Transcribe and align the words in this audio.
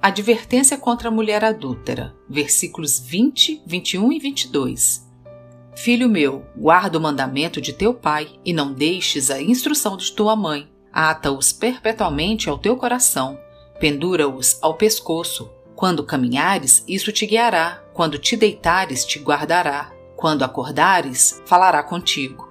Advertência 0.00 0.76
contra 0.76 1.10
a 1.10 1.12
mulher 1.12 1.44
adúltera, 1.44 2.12
versículos 2.28 2.98
20, 2.98 3.62
21 3.64 4.12
e 4.14 4.18
22. 4.18 5.08
Filho 5.76 6.08
meu, 6.08 6.44
guarda 6.56 6.98
o 6.98 7.00
mandamento 7.00 7.60
de 7.60 7.72
teu 7.72 7.94
pai 7.94 8.30
e 8.44 8.52
não 8.52 8.72
deixes 8.72 9.30
a 9.30 9.40
instrução 9.40 9.96
de 9.96 10.10
tua 10.10 10.34
mãe. 10.34 10.68
Ata-os 10.92 11.52
perpetuamente 11.52 12.50
ao 12.50 12.58
teu 12.58 12.76
coração, 12.76 13.38
pendura-os 13.78 14.58
ao 14.60 14.74
pescoço. 14.74 15.61
Quando 15.74 16.04
caminhares, 16.04 16.84
isso 16.86 17.12
te 17.12 17.26
guiará, 17.26 17.82
quando 17.92 18.18
te 18.18 18.36
deitares, 18.36 19.04
te 19.04 19.18
guardará, 19.18 19.92
quando 20.16 20.42
acordares, 20.42 21.42
falará 21.46 21.82
contigo. 21.82 22.48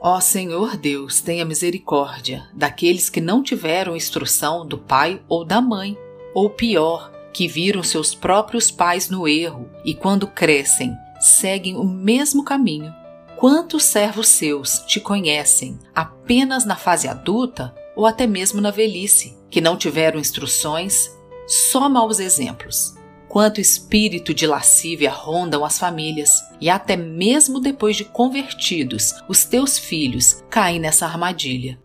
Ó 0.00 0.20
Senhor 0.20 0.76
Deus, 0.76 1.20
tenha 1.20 1.44
misericórdia 1.44 2.48
daqueles 2.52 3.08
que 3.08 3.20
não 3.20 3.42
tiveram 3.42 3.96
instrução 3.96 4.66
do 4.66 4.78
pai 4.78 5.22
ou 5.28 5.44
da 5.44 5.60
mãe, 5.60 5.96
ou 6.34 6.50
pior, 6.50 7.10
que 7.32 7.48
viram 7.48 7.82
seus 7.82 8.14
próprios 8.14 8.70
pais 8.70 9.10
no 9.10 9.26
erro 9.28 9.68
e, 9.84 9.94
quando 9.94 10.26
crescem, 10.26 10.96
seguem 11.20 11.76
o 11.76 11.84
mesmo 11.84 12.44
caminho. 12.44 12.92
Quantos 13.36 13.84
servos 13.84 14.28
seus 14.28 14.78
te 14.86 14.98
conhecem 14.98 15.78
apenas 15.94 16.64
na 16.64 16.76
fase 16.76 17.06
adulta 17.06 17.74
ou 17.94 18.06
até 18.06 18.26
mesmo 18.26 18.60
na 18.60 18.70
velhice, 18.70 19.36
que 19.50 19.60
não 19.60 19.76
tiveram 19.76 20.18
instruções, 20.18 21.10
só 21.46 21.88
maus 21.88 22.18
exemplos? 22.18 22.96
quanto 23.36 23.60
espírito 23.60 24.32
de 24.32 24.46
lascívia 24.46 25.10
rondam 25.10 25.62
as 25.62 25.78
famílias, 25.78 26.42
e 26.58 26.70
até 26.70 26.96
mesmo 26.96 27.60
depois 27.60 27.94
de 27.94 28.02
convertidos, 28.02 29.12
os 29.28 29.44
teus 29.44 29.78
filhos 29.78 30.42
caem 30.48 30.80
nessa 30.80 31.04
armadilha. 31.04 31.78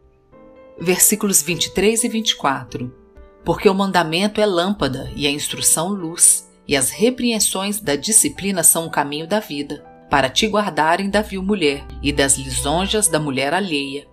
Versículos 0.80 1.42
23 1.42 2.06
e 2.06 2.08
24. 2.08 2.96
Porque 3.44 3.68
o 3.68 3.74
mandamento 3.74 4.40
é 4.40 4.46
lâmpada 4.46 5.12
e 5.14 5.28
a 5.28 5.30
instrução 5.30 5.90
luz, 5.90 6.50
e 6.66 6.78
as 6.78 6.90
repreensões 6.90 7.82
da 7.82 7.98
disciplina 7.98 8.64
são 8.64 8.86
o 8.86 8.90
caminho 8.90 9.28
da 9.28 9.42
vida, 9.42 9.84
para 10.10 10.30
te 10.30 10.48
guardarem 10.48 11.10
da 11.10 11.22
vil 11.22 11.44
mulher 11.44 11.86
e 12.02 12.14
das 12.14 12.38
lisonjas 12.38 13.10
da 13.10 13.20
mulher 13.20 13.54
alheia. 13.54 14.08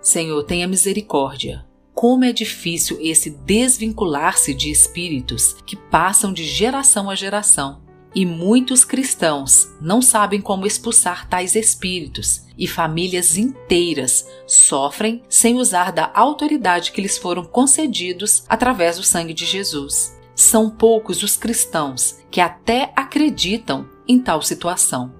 Senhor, 0.00 0.42
tenha 0.44 0.68
misericórdia, 0.68 1.64
como 2.02 2.24
é 2.24 2.32
difícil 2.32 2.98
esse 3.00 3.30
desvincular-se 3.30 4.52
de 4.52 4.72
espíritos 4.72 5.54
que 5.64 5.76
passam 5.76 6.32
de 6.32 6.42
geração 6.42 7.08
a 7.08 7.14
geração. 7.14 7.80
E 8.12 8.26
muitos 8.26 8.84
cristãos 8.84 9.68
não 9.80 10.02
sabem 10.02 10.40
como 10.40 10.66
expulsar 10.66 11.28
tais 11.28 11.54
espíritos, 11.54 12.44
e 12.58 12.66
famílias 12.66 13.36
inteiras 13.38 14.26
sofrem 14.48 15.22
sem 15.28 15.54
usar 15.54 15.92
da 15.92 16.10
autoridade 16.12 16.90
que 16.90 17.00
lhes 17.00 17.16
foram 17.16 17.44
concedidos 17.44 18.42
através 18.48 18.96
do 18.96 19.04
sangue 19.04 19.32
de 19.32 19.46
Jesus. 19.46 20.18
São 20.34 20.68
poucos 20.68 21.22
os 21.22 21.36
cristãos 21.36 22.18
que 22.32 22.40
até 22.40 22.92
acreditam 22.96 23.88
em 24.08 24.18
tal 24.18 24.42
situação. 24.42 25.14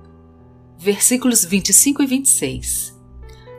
Versículos 0.77 1.45
25 1.45 2.03
e 2.03 2.07
26 2.07 3.02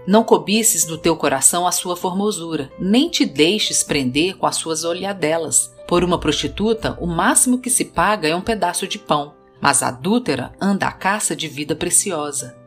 não 0.07 0.23
cobices 0.23 0.87
no 0.87 0.97
teu 0.97 1.15
coração 1.15 1.65
a 1.65 1.71
sua 1.71 1.95
formosura, 1.95 2.71
nem 2.79 3.09
te 3.09 3.25
deixes 3.25 3.83
prender 3.83 4.37
com 4.37 4.45
as 4.45 4.55
suas 4.55 4.83
olhadelas. 4.83 5.73
Por 5.87 6.03
uma 6.03 6.19
prostituta, 6.19 6.97
o 6.99 7.07
máximo 7.07 7.59
que 7.59 7.69
se 7.69 7.85
paga 7.85 8.27
é 8.27 8.35
um 8.35 8.41
pedaço 8.41 8.87
de 8.87 8.97
pão, 8.99 9.33
mas 9.61 9.83
a 9.83 9.89
adúltera 9.89 10.53
anda 10.59 10.87
à 10.87 10.91
caça 10.91 11.35
de 11.35 11.47
vida 11.47 11.75
preciosa. 11.75 12.57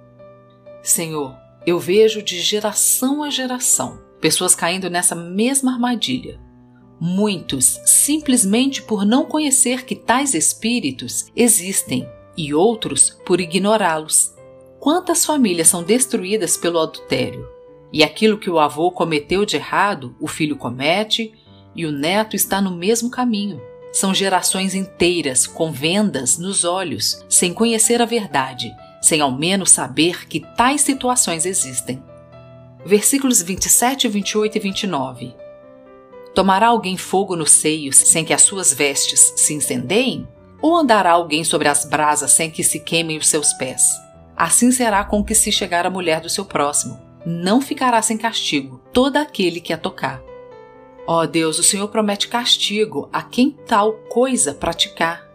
Senhor, 0.82 1.34
eu 1.66 1.78
vejo 1.78 2.22
de 2.22 2.40
geração 2.40 3.22
a 3.22 3.30
geração 3.30 4.06
pessoas 4.20 4.54
caindo 4.54 4.90
nessa 4.90 5.14
mesma 5.14 5.72
armadilha. 5.72 6.40
Muitos 6.98 7.80
simplesmente 7.84 8.82
por 8.82 9.04
não 9.04 9.26
conhecer 9.26 9.84
que 9.84 9.94
tais 9.94 10.34
espíritos 10.34 11.26
existem 11.36 12.08
e 12.36 12.54
outros 12.54 13.16
por 13.24 13.40
ignorá-los. 13.40 14.34
Quantas 14.78 15.24
famílias 15.24 15.68
são 15.68 15.82
destruídas 15.82 16.56
pelo 16.56 16.78
adultério? 16.78 17.48
E 17.92 18.04
aquilo 18.04 18.38
que 18.38 18.50
o 18.50 18.58
avô 18.58 18.90
cometeu 18.90 19.44
de 19.44 19.56
errado, 19.56 20.14
o 20.20 20.28
filho 20.28 20.56
comete 20.56 21.32
e 21.74 21.86
o 21.86 21.92
neto 21.92 22.36
está 22.36 22.60
no 22.60 22.70
mesmo 22.70 23.10
caminho. 23.10 23.60
São 23.92 24.14
gerações 24.14 24.74
inteiras 24.74 25.46
com 25.46 25.72
vendas 25.72 26.36
nos 26.36 26.64
olhos, 26.64 27.24
sem 27.28 27.54
conhecer 27.54 28.02
a 28.02 28.04
verdade, 28.04 28.74
sem 29.00 29.20
ao 29.20 29.32
menos 29.32 29.70
saber 29.70 30.28
que 30.28 30.40
tais 30.56 30.82
situações 30.82 31.46
existem. 31.46 32.02
Versículos 32.84 33.40
27, 33.40 34.06
28 34.08 34.56
e 34.56 34.60
29. 34.60 35.34
Tomará 36.34 36.68
alguém 36.68 36.98
fogo 36.98 37.34
nos 37.34 37.50
seios 37.50 37.96
sem 37.96 38.24
que 38.24 38.34
as 38.34 38.42
suas 38.42 38.72
vestes 38.72 39.32
se 39.36 39.54
incendeiem? 39.54 40.28
Ou 40.60 40.76
andará 40.76 41.12
alguém 41.12 41.42
sobre 41.44 41.68
as 41.68 41.84
brasas 41.84 42.32
sem 42.32 42.50
que 42.50 42.62
se 42.62 42.80
queimem 42.80 43.16
os 43.16 43.28
seus 43.28 43.54
pés? 43.54 44.05
Assim 44.36 44.70
será 44.70 45.02
com 45.02 45.24
que 45.24 45.34
se 45.34 45.50
chegar 45.50 45.86
a 45.86 45.90
mulher 45.90 46.20
do 46.20 46.28
seu 46.28 46.44
próximo. 46.44 47.00
Não 47.24 47.60
ficará 47.60 48.02
sem 48.02 48.18
castigo 48.18 48.82
todo 48.92 49.16
aquele 49.16 49.60
que 49.60 49.72
a 49.72 49.78
tocar. 49.78 50.22
Ó 51.06 51.22
oh 51.22 51.26
Deus, 51.26 51.58
o 51.58 51.62
Senhor 51.62 51.88
promete 51.88 52.28
castigo 52.28 53.08
a 53.12 53.22
quem 53.22 53.50
tal 53.66 53.94
coisa 54.10 54.52
praticar. 54.52 55.26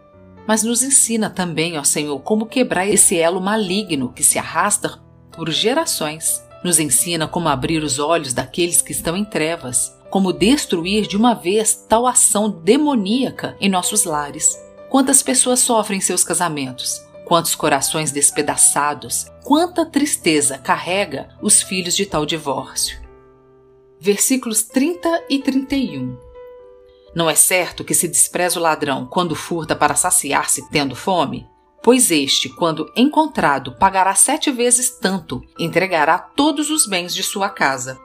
Mas 0.46 0.62
nos 0.62 0.82
ensina 0.82 1.30
também, 1.30 1.78
ó 1.78 1.84
Senhor, 1.84 2.20
como 2.20 2.46
quebrar 2.46 2.86
esse 2.86 3.18
elo 3.18 3.40
maligno 3.40 4.12
que 4.12 4.22
se 4.22 4.38
arrasta 4.38 5.00
por 5.32 5.50
gerações. 5.50 6.42
Nos 6.62 6.78
ensina 6.78 7.26
como 7.26 7.48
abrir 7.48 7.82
os 7.82 7.98
olhos 7.98 8.32
daqueles 8.32 8.80
que 8.80 8.92
estão 8.92 9.16
em 9.16 9.24
trevas, 9.24 9.96
como 10.10 10.32
destruir 10.32 11.06
de 11.06 11.16
uma 11.16 11.34
vez 11.34 11.74
tal 11.88 12.06
ação 12.06 12.50
demoníaca 12.50 13.56
em 13.60 13.68
nossos 13.68 14.04
lares. 14.04 14.56
Quantas 14.88 15.22
pessoas 15.22 15.60
sofrem 15.60 15.98
em 15.98 16.02
seus 16.02 16.22
casamentos? 16.22 17.02
Quantos 17.32 17.54
corações 17.54 18.12
despedaçados, 18.12 19.24
quanta 19.42 19.86
tristeza 19.86 20.58
carrega 20.58 21.30
os 21.40 21.62
filhos 21.62 21.96
de 21.96 22.04
tal 22.04 22.26
divórcio. 22.26 23.00
Versículos 23.98 24.64
30 24.64 25.24
e 25.30 25.38
31. 25.38 26.14
Não 27.14 27.30
é 27.30 27.34
certo 27.34 27.84
que 27.84 27.94
se 27.94 28.06
despreza 28.06 28.60
o 28.60 28.62
ladrão 28.62 29.06
quando 29.06 29.34
furta 29.34 29.74
para 29.74 29.94
saciar-se 29.94 30.68
tendo 30.68 30.94
fome? 30.94 31.48
Pois 31.82 32.10
este, 32.10 32.50
quando 32.50 32.92
encontrado, 32.94 33.78
pagará 33.78 34.14
sete 34.14 34.50
vezes 34.50 34.90
tanto, 34.90 35.40
entregará 35.58 36.18
todos 36.18 36.68
os 36.68 36.84
bens 36.86 37.14
de 37.14 37.22
sua 37.22 37.48
casa. 37.48 37.98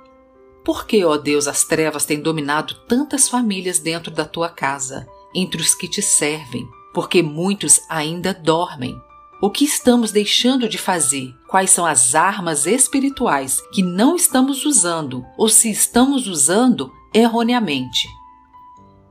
Por 0.64 0.88
que, 0.88 1.04
ó 1.04 1.18
Deus, 1.18 1.50
as 1.50 1.66
trevas 1.66 2.06
têm 2.06 2.22
dominado 2.22 2.76
tantas 2.88 3.28
famílias 3.28 3.78
dentro 3.78 4.10
da 4.10 4.24
tua 4.24 4.48
casa, 4.48 5.06
entre 5.36 5.62
os 5.62 5.76
que 5.76 5.90
te 5.90 6.02
servem? 6.02 6.66
Porque 6.94 7.22
muitos 7.22 7.82
ainda 7.90 8.34
dormem. 8.34 9.06
O 9.40 9.52
que 9.52 9.64
estamos 9.64 10.12
deixando 10.12 10.68
de 10.68 10.80
fazer? 10.80 11.32
Quais 11.48 11.70
são 11.70 11.86
as 11.86 12.16
armas 12.16 12.66
espirituais 12.66 13.62
que 13.72 13.84
não 13.84 14.16
estamos 14.16 14.66
usando 14.66 15.24
ou 15.38 15.48
se 15.48 15.70
estamos 15.70 16.26
usando 16.28 16.92
erroneamente? 17.14 18.08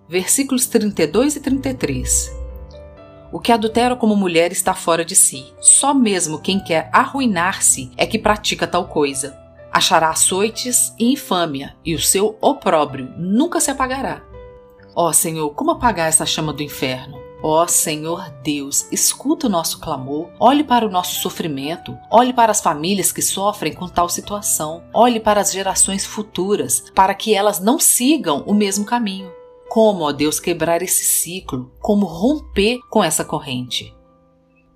Versículos 0.09 0.67
32 0.67 1.37
e 1.37 1.41
33. 1.41 2.37
O 3.33 3.39
que 3.39 3.53
adultera 3.53 3.95
como 3.95 4.17
mulher 4.17 4.51
está 4.51 4.75
fora 4.75 5.05
de 5.05 5.15
si. 5.15 5.47
Só 5.61 5.95
mesmo 5.95 6.41
quem 6.41 6.59
quer 6.59 6.91
arruinar-se 6.93 7.93
é 7.97 8.05
que 8.05 8.19
pratica 8.19 8.67
tal 8.67 8.89
coisa. 8.89 9.39
Achará 9.73 10.09
açoites 10.09 10.93
e 10.99 11.13
infâmia, 11.13 11.77
e 11.85 11.95
o 11.95 12.01
seu 12.01 12.37
opróbrio 12.41 13.15
nunca 13.17 13.61
se 13.61 13.71
apagará. 13.71 14.25
Ó 14.93 15.09
oh, 15.09 15.13
Senhor, 15.13 15.51
como 15.51 15.71
apagar 15.71 16.09
essa 16.09 16.27
chama 16.27 16.53
do 16.53 16.65
inferno? 16.65 17.26
Ó 17.49 17.63
oh, 17.63 17.69
Senhor 17.69 18.29
Deus, 18.43 18.89
escuta 18.91 19.47
o 19.47 19.49
nosso 19.49 19.79
clamor, 19.79 20.31
olhe 20.41 20.65
para 20.65 20.85
o 20.85 20.91
nosso 20.91 21.21
sofrimento, 21.21 21.97
olhe 22.11 22.33
para 22.33 22.51
as 22.51 22.61
famílias 22.61 23.13
que 23.13 23.23
sofrem 23.23 23.73
com 23.73 23.87
tal 23.87 24.09
situação, 24.09 24.83
olhe 24.93 25.21
para 25.21 25.41
as 25.41 25.53
gerações 25.53 26.05
futuras, 26.05 26.91
para 26.93 27.15
que 27.15 27.33
elas 27.33 27.61
não 27.61 27.79
sigam 27.79 28.43
o 28.49 28.53
mesmo 28.53 28.85
caminho. 28.85 29.31
Como, 29.69 30.03
ó 30.03 30.11
Deus, 30.11 30.41
quebrar 30.41 30.83
esse 30.83 31.05
ciclo? 31.05 31.71
Como 31.79 32.05
romper 32.05 32.81
com 32.91 33.05
essa 33.05 33.25
corrente? 33.25 33.95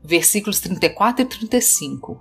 versículos 0.02 0.60
34 0.60 1.22
e 1.22 1.28
35. 1.28 2.20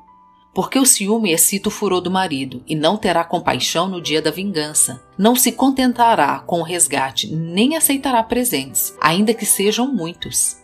Porque 0.54 0.80
o 0.80 0.86
ciúme 0.86 1.32
excita 1.32 1.70
o 1.70 1.72
furor 1.72 2.02
do 2.02 2.10
marido, 2.10 2.64
e 2.68 2.76
não 2.76 2.98
terá 2.98 3.24
compaixão 3.24 3.88
no 3.88 4.02
dia 4.02 4.22
da 4.22 4.32
vingança. 4.32 5.02
Não 5.18 5.36
se 5.36 5.52
contentará 5.52 6.40
com 6.40 6.60
o 6.60 6.64
resgate, 6.64 7.34
nem 7.34 7.76
aceitará 7.76 8.24
presentes, 8.24 8.94
ainda 9.00 9.34
que 9.34 9.46
sejam 9.46 9.92
muitos. 9.94 10.58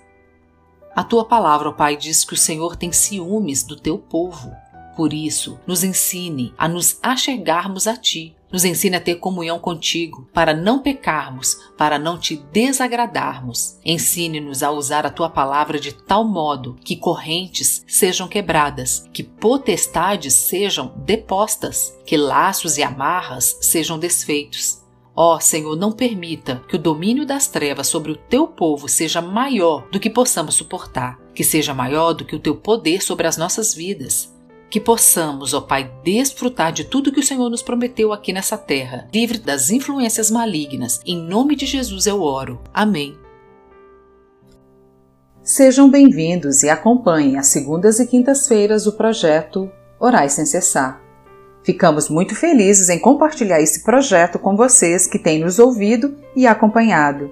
A 0.95 1.03
tua 1.03 1.25
palavra, 1.25 1.69
ó 1.69 1.71
Pai, 1.73 1.97
diz 1.97 2.23
que 2.23 2.33
o 2.33 2.37
Senhor 2.37 2.75
tem 2.75 2.91
ciúmes 2.91 3.63
do 3.63 3.75
teu 3.75 3.97
povo. 3.97 4.51
Por 4.95 5.13
isso, 5.13 5.59
nos 5.67 5.83
ensine 5.83 6.53
a 6.57 6.67
nos 6.67 6.97
achegarmos 7.03 7.85
a 7.85 7.97
Ti. 7.97 8.35
Nos 8.51 8.63
ensine 8.63 8.95
a 8.95 9.01
ter 9.01 9.15
comunhão 9.15 9.59
contigo, 9.59 10.29
para 10.33 10.53
não 10.53 10.79
pecarmos, 10.79 11.57
para 11.77 11.99
não 11.99 12.17
te 12.17 12.37
desagradarmos. 12.53 13.77
Ensine-nos 13.83 14.63
a 14.63 14.71
usar 14.71 15.05
a 15.05 15.09
tua 15.09 15.29
palavra 15.29 15.77
de 15.77 15.91
tal 15.91 16.23
modo 16.23 16.77
que 16.81 16.95
correntes 16.95 17.83
sejam 17.85 18.29
quebradas, 18.29 19.09
que 19.11 19.23
potestades 19.23 20.33
sejam 20.33 20.93
depostas, 21.05 21.93
que 22.05 22.15
laços 22.15 22.77
e 22.77 22.83
amarras 22.83 23.57
sejam 23.59 23.99
desfeitos. 23.99 24.85
Ó 25.13 25.35
oh, 25.35 25.39
Senhor, 25.39 25.77
não 25.77 25.93
permita 25.93 26.61
que 26.67 26.75
o 26.75 26.79
domínio 26.79 27.25
das 27.25 27.47
trevas 27.47 27.87
sobre 27.87 28.11
o 28.11 28.17
teu 28.17 28.47
povo 28.47 28.89
seja 28.89 29.21
maior 29.21 29.87
do 29.89 29.99
que 29.99 30.09
possamos 30.09 30.55
suportar, 30.55 31.17
que 31.33 31.43
seja 31.43 31.73
maior 31.73 32.13
do 32.13 32.25
que 32.25 32.35
o 32.35 32.39
teu 32.39 32.55
poder 32.55 33.01
sobre 33.01 33.25
as 33.25 33.37
nossas 33.37 33.73
vidas. 33.73 34.34
Que 34.69 34.79
possamos, 34.79 35.53
ó 35.53 35.61
Pai, 35.61 35.91
desfrutar 36.03 36.71
de 36.71 36.83
tudo 36.83 37.11
que 37.11 37.19
o 37.19 37.23
Senhor 37.23 37.49
nos 37.49 37.61
prometeu 37.61 38.11
aqui 38.11 38.33
nessa 38.33 38.57
terra, 38.57 39.07
livre 39.13 39.37
das 39.37 39.69
influências 39.69 40.31
malignas. 40.31 40.99
Em 41.05 41.17
nome 41.17 41.55
de 41.55 41.65
Jesus 41.65 42.07
eu 42.07 42.21
oro. 42.21 42.59
Amém. 42.73 43.17
Sejam 45.43 45.89
bem-vindos 45.89 46.63
e 46.63 46.69
acompanhem 46.69 47.37
as 47.37 47.47
segundas 47.47 47.99
e 47.99 48.07
quintas-feiras 48.07 48.87
o 48.87 48.93
projeto 48.93 49.71
Orais 49.99 50.33
Sem 50.33 50.45
Cessar. 50.45 50.99
Ficamos 51.63 52.09
muito 52.09 52.35
felizes 52.35 52.89
em 52.89 52.99
compartilhar 52.99 53.61
esse 53.61 53.83
projeto 53.83 54.39
com 54.39 54.55
vocês 54.55 55.07
que 55.07 55.19
têm 55.19 55.39
nos 55.39 55.59
ouvido 55.59 56.15
e 56.35 56.47
acompanhado. 56.47 57.31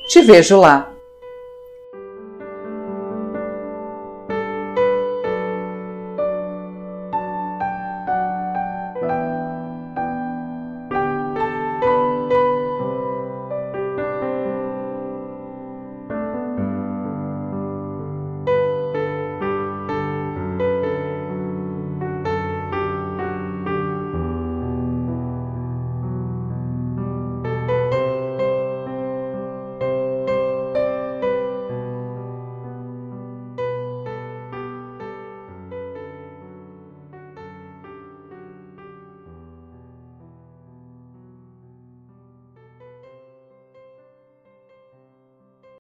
Te 0.10 0.22
vejo 0.22 0.60
lá! 0.60 0.99